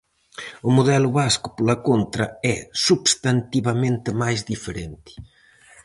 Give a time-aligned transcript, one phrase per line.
[0.67, 2.55] O modelo vasco, pola contra, é
[2.85, 5.11] substantivamente máis diferente.